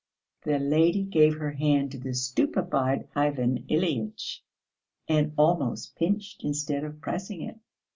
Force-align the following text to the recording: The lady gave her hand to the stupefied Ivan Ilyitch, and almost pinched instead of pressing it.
The 0.45 0.57
lady 0.57 1.03
gave 1.03 1.35
her 1.35 1.51
hand 1.51 1.91
to 1.91 1.99
the 1.99 2.15
stupefied 2.15 3.07
Ivan 3.15 3.65
Ilyitch, 3.69 4.41
and 5.07 5.31
almost 5.37 5.95
pinched 5.95 6.43
instead 6.43 6.83
of 6.83 6.99
pressing 7.01 7.43
it. 7.43 7.59